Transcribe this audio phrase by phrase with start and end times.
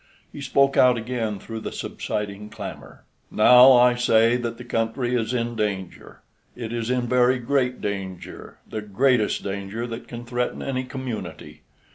[0.31, 3.03] He spoke out again through the subsiding clamor.
[3.29, 6.21] "Now I say that the country is in danger.
[6.55, 11.61] It is in very great danger, the greatest danger that can threaten any community.